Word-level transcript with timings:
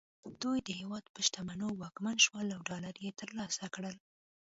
دوی 0.41 0.57
د 0.63 0.69
هېواد 0.79 1.05
په 1.13 1.19
شتمنیو 1.27 1.79
واکمن 1.81 2.17
شول 2.25 2.47
او 2.55 2.61
ډالر 2.69 2.95
یې 3.05 3.11
ترلاسه 3.21 3.65
کړل 3.75 3.95